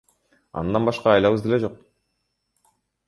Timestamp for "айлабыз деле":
1.17-1.59